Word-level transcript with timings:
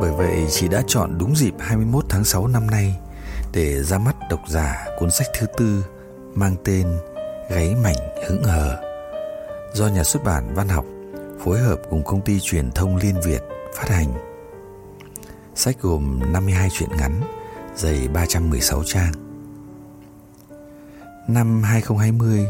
Bởi 0.00 0.12
vậy 0.12 0.46
chị 0.50 0.68
đã 0.68 0.82
chọn 0.86 1.18
đúng 1.18 1.36
dịp 1.36 1.54
21 1.58 2.04
tháng 2.08 2.24
6 2.24 2.46
năm 2.46 2.66
nay 2.70 2.96
để 3.52 3.82
ra 3.82 3.98
mắt 3.98 4.16
độc 4.30 4.40
giả 4.48 4.86
cuốn 4.98 5.10
sách 5.10 5.26
thứ 5.38 5.46
tư 5.56 5.84
mang 6.34 6.56
tên 6.64 6.86
Gáy 7.50 7.74
mảnh 7.82 7.96
hững 8.28 8.42
hờ 8.42 8.76
do 9.72 9.86
nhà 9.86 10.04
xuất 10.04 10.24
bản 10.24 10.54
Văn 10.54 10.68
học 10.68 10.84
phối 11.44 11.58
hợp 11.58 11.76
cùng 11.90 12.04
công 12.04 12.20
ty 12.20 12.40
truyền 12.40 12.70
thông 12.70 12.96
Liên 12.96 13.14
Việt 13.24 13.42
phát 13.74 13.88
hành. 13.88 14.12
Sách 15.54 15.76
gồm 15.80 16.20
52 16.32 16.68
truyện 16.72 16.90
ngắn, 16.98 17.20
dày 17.74 18.08
316 18.08 18.82
trang. 18.84 19.12
Năm 21.28 21.62
2020 21.62 22.46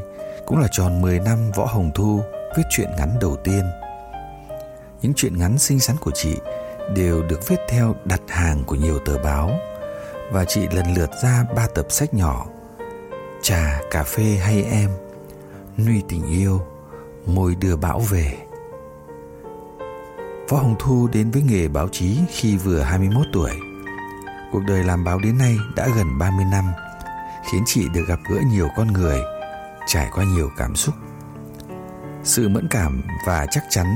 cũng 0.47 0.59
là 0.59 0.69
tròn 0.73 1.03
10 1.03 1.21
năm 1.21 1.51
Võ 1.57 1.65
Hồng 1.65 1.91
Thu 1.95 2.21
viết 2.57 2.63
truyện 2.71 2.89
ngắn 2.99 3.09
đầu 3.21 3.37
tiên. 3.45 3.63
Những 5.03 5.13
chuyện 5.17 5.39
ngắn 5.39 5.59
xinh 5.59 5.81
xắn 5.81 5.97
của 5.97 6.11
chị 6.15 6.37
đều 6.95 7.23
được 7.23 7.49
viết 7.49 7.61
theo 7.69 7.95
đặt 8.05 8.21
hàng 8.29 8.65
của 8.67 8.75
nhiều 8.75 8.99
tờ 8.99 9.19
báo 9.19 9.61
và 10.33 10.45
chị 10.45 10.61
lần 10.73 10.95
lượt 10.95 11.11
ra 11.23 11.45
ba 11.57 11.67
tập 11.75 11.87
sách 11.91 12.15
nhỏ 12.15 12.47
Trà, 13.43 13.81
cà 13.91 14.03
phê 14.03 14.25
hay 14.25 14.63
em 14.63 14.91
Nuôi 15.87 16.03
tình 16.09 16.27
yêu 16.31 16.61
Môi 17.27 17.55
đưa 17.55 17.77
bão 17.77 18.01
về 18.01 18.49
Võ 20.49 20.59
Hồng 20.59 20.77
Thu 20.79 21.09
đến 21.13 21.31
với 21.31 21.43
nghề 21.43 21.69
báo 21.69 21.89
chí 21.89 22.19
khi 22.31 22.57
vừa 22.57 22.81
21 22.81 23.27
tuổi. 23.33 23.51
Cuộc 24.53 24.61
đời 24.69 24.85
làm 24.85 25.05
báo 25.05 25.19
đến 25.19 25.39
nay 25.39 25.57
đã 25.77 25.89
gần 25.97 26.19
30 26.19 26.45
năm, 26.51 26.65
khiến 27.53 27.63
chị 27.67 27.89
được 27.95 28.05
gặp 28.09 28.19
gỡ 28.31 28.41
nhiều 28.53 28.69
con 28.77 28.93
người, 28.93 29.21
trải 29.87 30.09
qua 30.15 30.25
nhiều 30.25 30.51
cảm 30.57 30.77
xúc. 30.77 30.95
Sự 32.25 32.49
mẫn 32.49 32.69
cảm 32.71 33.03
và 33.27 33.47
chắc 33.51 33.65
chắn 33.71 33.87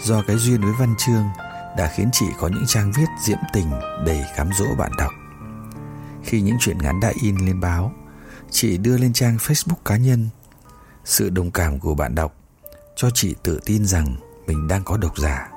do 0.00 0.22
cái 0.26 0.36
duyên 0.36 0.60
với 0.60 0.72
văn 0.78 0.94
chương 0.98 1.24
đã 1.76 1.92
khiến 1.94 2.08
chị 2.12 2.26
có 2.38 2.48
những 2.48 2.64
trang 2.66 2.92
viết 2.96 3.06
diễm 3.24 3.38
tình 3.52 3.70
đầy 4.06 4.24
cám 4.36 4.50
dỗ 4.58 4.64
bạn 4.78 4.92
đọc. 4.98 5.12
Khi 6.22 6.40
những 6.40 6.56
chuyện 6.60 6.78
ngắn 6.78 7.00
đã 7.00 7.12
in 7.22 7.36
lên 7.46 7.60
báo, 7.60 7.92
chị 8.50 8.78
đưa 8.78 8.98
lên 8.98 9.12
trang 9.12 9.36
Facebook 9.36 9.82
cá 9.84 9.96
nhân. 9.96 10.28
Sự 11.04 11.30
đồng 11.30 11.50
cảm 11.50 11.78
của 11.78 11.94
bạn 11.94 12.14
đọc 12.14 12.34
cho 12.96 13.10
chị 13.10 13.34
tự 13.42 13.60
tin 13.64 13.86
rằng 13.86 14.16
mình 14.46 14.68
đang 14.68 14.84
có 14.84 14.96
độc 14.96 15.18
giả 15.18 15.48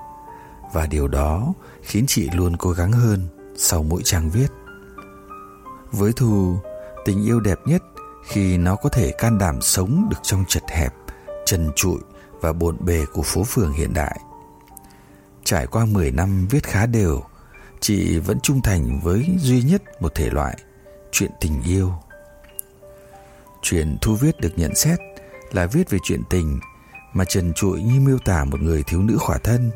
và 0.73 0.87
điều 0.87 1.07
đó 1.07 1.53
khiến 1.81 2.05
chị 2.07 2.29
luôn 2.33 2.57
cố 2.57 2.71
gắng 2.71 2.91
hơn 2.91 3.27
sau 3.57 3.83
mỗi 3.83 4.01
trang 4.03 4.29
viết. 4.29 4.47
Với 5.91 6.13
thù 6.13 6.57
tình 7.05 7.25
yêu 7.25 7.39
đẹp 7.39 7.59
nhất 7.65 7.83
khi 8.25 8.57
nó 8.57 8.75
có 8.75 8.89
thể 8.89 9.11
can 9.11 9.37
đảm 9.37 9.61
sống 9.61 10.07
được 10.09 10.17
trong 10.23 10.45
chật 10.47 10.63
hẹp, 10.69 10.93
trần 11.45 11.71
trụi 11.75 11.97
và 12.41 12.53
bộn 12.53 12.77
bề 12.79 13.05
của 13.13 13.21
phố 13.21 13.43
phường 13.43 13.73
hiện 13.73 13.93
đại. 13.93 14.19
Trải 15.43 15.67
qua 15.67 15.85
10 15.85 16.11
năm 16.11 16.47
viết 16.49 16.63
khá 16.63 16.85
đều, 16.85 17.23
chị 17.79 18.19
vẫn 18.19 18.39
trung 18.39 18.61
thành 18.61 18.99
với 19.03 19.25
duy 19.39 19.61
nhất 19.61 19.81
một 20.01 20.15
thể 20.15 20.29
loại, 20.29 20.57
chuyện 21.11 21.31
tình 21.39 21.63
yêu. 21.63 21.93
Chuyện 23.61 23.97
Thu 24.01 24.15
viết 24.15 24.39
được 24.39 24.51
nhận 24.55 24.75
xét 24.75 24.99
là 25.51 25.65
viết 25.65 25.89
về 25.89 25.99
chuyện 26.03 26.21
tình 26.29 26.59
mà 27.13 27.25
trần 27.25 27.53
trụi 27.53 27.83
như 27.83 27.99
miêu 27.99 28.17
tả 28.25 28.43
một 28.43 28.61
người 28.61 28.83
thiếu 28.83 29.01
nữ 29.01 29.17
khỏa 29.19 29.37
thân 29.37 29.71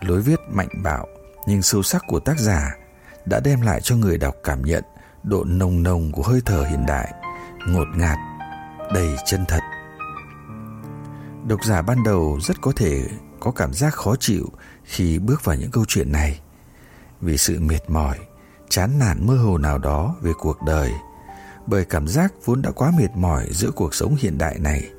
lối 0.00 0.20
viết 0.20 0.40
mạnh 0.50 0.68
bạo 0.82 1.06
nhưng 1.46 1.62
sâu 1.62 1.82
sắc 1.82 2.02
của 2.06 2.20
tác 2.20 2.38
giả 2.38 2.76
đã 3.24 3.40
đem 3.40 3.60
lại 3.60 3.80
cho 3.80 3.96
người 3.96 4.18
đọc 4.18 4.34
cảm 4.44 4.62
nhận 4.62 4.84
độ 5.22 5.44
nồng 5.44 5.82
nồng 5.82 6.12
của 6.12 6.22
hơi 6.22 6.40
thở 6.44 6.64
hiện 6.70 6.86
đại, 6.86 7.12
ngột 7.66 7.88
ngạt, 7.96 8.18
đầy 8.94 9.16
chân 9.26 9.44
thật. 9.48 9.60
Độc 11.48 11.64
giả 11.64 11.82
ban 11.82 12.02
đầu 12.02 12.38
rất 12.42 12.60
có 12.60 12.72
thể 12.76 13.08
có 13.40 13.50
cảm 13.50 13.72
giác 13.74 13.94
khó 13.94 14.16
chịu 14.20 14.50
khi 14.84 15.18
bước 15.18 15.44
vào 15.44 15.56
những 15.56 15.70
câu 15.70 15.84
chuyện 15.88 16.12
này 16.12 16.40
vì 17.20 17.36
sự 17.36 17.60
mệt 17.60 17.90
mỏi, 17.90 18.18
chán 18.68 18.98
nản 18.98 19.26
mơ 19.26 19.36
hồ 19.36 19.58
nào 19.58 19.78
đó 19.78 20.16
về 20.20 20.32
cuộc 20.38 20.62
đời, 20.62 20.92
bởi 21.66 21.84
cảm 21.84 22.08
giác 22.08 22.32
vốn 22.44 22.62
đã 22.62 22.70
quá 22.70 22.92
mệt 22.98 23.08
mỏi 23.14 23.46
giữa 23.50 23.70
cuộc 23.70 23.94
sống 23.94 24.16
hiện 24.18 24.38
đại 24.38 24.58
này. 24.58 24.90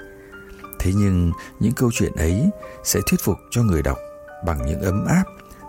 Thế 0.80 0.91
nhưng 0.96 1.31
những 1.59 1.74
câu 1.74 1.91
chuyện 1.94 2.16
ấy 2.16 2.50
sẽ 2.84 3.00
thuyết 3.09 3.19
phục 3.24 3.38
cho 3.52 3.64
người 3.64 3.81
đọc 3.81 3.97
bằng 4.46 4.66
những 4.66 4.81
ấm 4.81 5.06
áp, 5.06 5.24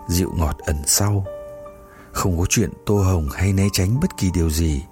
dịu 0.09 0.31
ngọt 0.37 0.57
ẩn 0.65 0.77
sau. 0.85 1.25
Không 2.11 2.39
có 2.39 2.45
chuyện 2.49 2.69
tô 2.85 2.97
hồng 2.97 3.29
hay 3.33 3.53
né 3.53 3.67
tránh 3.73 3.99
bất 3.99 4.17
kỳ 4.17 4.31
điều 4.33 4.49
gì. 4.49 4.83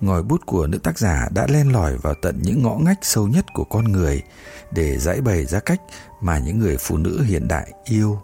Ngòi 0.00 0.22
bút 0.22 0.46
của 0.46 0.66
nữ 0.66 0.78
tác 0.78 0.98
giả 0.98 1.28
đã 1.34 1.46
len 1.48 1.72
lỏi 1.72 1.96
vào 1.96 2.14
tận 2.22 2.38
những 2.42 2.62
ngõ 2.62 2.76
ngách 2.78 2.98
sâu 3.02 3.28
nhất 3.28 3.46
của 3.54 3.64
con 3.64 3.84
người 3.84 4.22
để 4.70 4.98
giải 4.98 5.20
bày 5.20 5.46
ra 5.46 5.60
cách 5.60 5.80
mà 6.20 6.38
những 6.38 6.58
người 6.58 6.76
phụ 6.80 6.96
nữ 6.96 7.22
hiện 7.22 7.48
đại 7.48 7.72
yêu, 7.84 8.20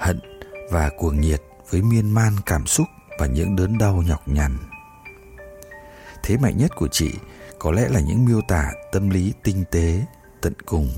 hận 0.00 0.20
và 0.70 0.90
cuồng 0.98 1.20
nhiệt 1.20 1.42
với 1.70 1.82
miên 1.82 2.10
man 2.10 2.32
cảm 2.46 2.66
xúc 2.66 2.86
và 3.18 3.26
những 3.26 3.56
đớn 3.56 3.78
đau 3.78 4.02
nhọc 4.06 4.28
nhằn. 4.28 4.56
Thế 6.22 6.36
mạnh 6.36 6.56
nhất 6.58 6.70
của 6.76 6.88
chị 6.92 7.10
có 7.58 7.72
lẽ 7.72 7.88
là 7.88 8.00
những 8.00 8.24
miêu 8.24 8.40
tả 8.48 8.70
tâm 8.92 9.10
lý 9.10 9.32
tinh 9.42 9.64
tế 9.70 10.02
tận 10.40 10.52
cùng. 10.66 10.90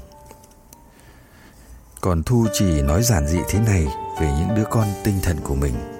Còn 2.01 2.23
Thu 2.23 2.47
chỉ 2.53 2.83
nói 2.83 3.03
giản 3.03 3.27
dị 3.27 3.39
thế 3.49 3.61
này 3.61 3.87
về 4.21 4.33
những 4.39 4.57
đứa 4.57 4.65
con 4.71 4.87
tinh 5.05 5.15
thần 5.23 5.37
của 5.45 5.55
mình. 5.55 5.98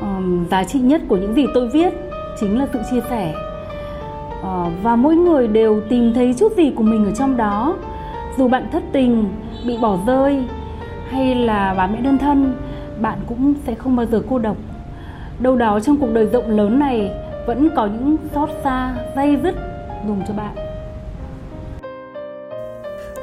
Um, 0.00 0.46
giá 0.50 0.64
trị 0.64 0.78
nhất 0.78 1.00
của 1.08 1.16
những 1.16 1.34
gì 1.34 1.46
tôi 1.54 1.68
viết 1.68 1.94
chính 2.40 2.58
là 2.58 2.66
sự 2.72 2.78
chia 2.90 3.00
sẻ. 3.10 3.34
Uh, 4.40 4.72
và 4.82 4.96
mỗi 4.96 5.16
người 5.16 5.48
đều 5.48 5.80
tìm 5.88 6.14
thấy 6.14 6.34
chút 6.38 6.52
gì 6.56 6.72
của 6.76 6.82
mình 6.82 7.04
ở 7.04 7.12
trong 7.14 7.36
đó. 7.36 7.76
Dù 8.38 8.48
bạn 8.48 8.68
thất 8.72 8.82
tình 8.92 9.28
bị 9.66 9.78
bỏ 9.82 9.98
rơi 10.06 10.44
hay 11.10 11.34
là 11.34 11.74
bà 11.76 11.86
mẹ 11.86 12.00
đơn 12.00 12.18
thân 12.18 12.54
bạn 13.00 13.18
cũng 13.26 13.54
sẽ 13.66 13.74
không 13.74 13.96
bao 13.96 14.06
giờ 14.06 14.22
cô 14.30 14.38
độc. 14.38 14.56
Đâu 15.38 15.56
đó 15.56 15.80
trong 15.80 15.96
cuộc 15.96 16.10
đời 16.12 16.26
rộng 16.26 16.50
lớn 16.50 16.78
này 16.78 17.10
vẫn 17.46 17.68
có 17.76 17.86
những 17.86 18.16
xót 18.34 18.48
xa 18.64 18.94
dây 19.16 19.36
dứt 19.42 19.54
dùng 20.06 20.22
cho 20.28 20.34
bạn. 20.34 20.54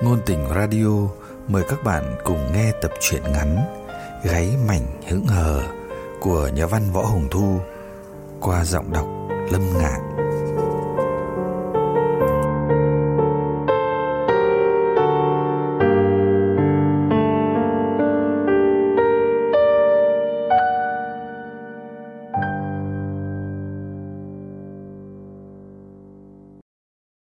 Ngôn 0.04 0.18
tình 0.26 0.40
radio 0.56 1.08
mời 1.48 1.64
các 1.70 1.84
bạn 1.84 2.04
cùng 2.24 2.40
nghe 2.54 2.72
tập 2.82 2.92
truyện 3.00 3.22
ngắn 3.34 3.58
Gáy 4.24 4.50
mảnh 4.68 4.82
hững 5.10 5.26
hờ 5.26 5.62
của 6.26 6.50
nhà 6.56 6.68
văn 6.68 6.92
Võ 6.94 7.02
Hồng 7.02 7.28
Thu 7.32 7.60
qua 8.42 8.66
giọng 8.66 8.92
đọc 8.92 9.08
Lâm 9.52 9.62
Ngạn. 9.78 10.02